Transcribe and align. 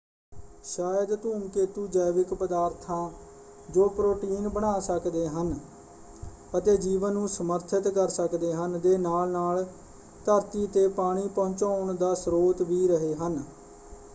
ਸ਼ਾਇਦ 0.65 1.13
ਧੂਮਕੇਤੂ 1.15 1.85
ਜੈਵਿਕ 1.87 2.33
ਪਦਾਰਥਾਂ 2.33 3.09
ਜੋ 3.69 3.87
ਪ੍ਰੋਟੀਨ 3.89 4.47
ਬਣਾ 4.49 4.79
ਸਕਦੇ 4.79 5.27
ਹਨ 5.29 5.53
ਅਤੇ 6.57 6.75
ਜੀਵਨ 6.77 7.13
ਨੂੰ 7.13 7.27
ਸਮਰਥਿਤ 7.29 7.87
ਕਰ 7.89 8.09
ਸਕਦੇ 8.09 8.53
ਹਨ 8.53 8.79
ਦੇ 8.79 8.97
ਨਾਲ 8.97 9.29
ਨਾਲ 9.29 9.65
ਧਰਤੀ 10.25 10.65
‘ਤੇ 10.67 10.87
ਪਾਣੀ 10.93 11.27
ਪਹੁੰਚਾਉਣ 11.27 11.93
ਦਾ 11.95 12.13
ਸਰੋਤ 12.15 12.61
ਵੀ 12.63 12.87
ਰਹੇ 12.87 13.13
ਹਨ। 13.17 13.41